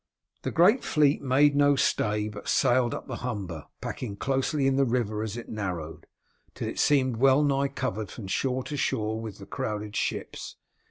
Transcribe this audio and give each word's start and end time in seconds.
The 0.41 0.49
great 0.49 0.83
fleet 0.83 1.21
made 1.21 1.55
no 1.55 1.75
stay 1.75 2.27
but 2.27 2.49
sailed 2.49 2.95
up 2.95 3.05
the 3.07 3.17
Humber, 3.17 3.67
packing 3.81 4.15
closely 4.15 4.65
in 4.65 4.75
the 4.75 4.83
river 4.83 5.21
as 5.21 5.37
it 5.37 5.47
narrowed, 5.47 6.07
till 6.55 6.67
it 6.67 6.79
seemed 6.79 7.17
well 7.17 7.43
nigh 7.43 7.67
covered 7.67 8.09
from 8.09 8.25
shore 8.25 8.63
to 8.63 8.77
shore 8.77 9.21
with 9.21 9.37
the 9.37 9.45
crowded 9.45 9.95
ships. 9.95 10.55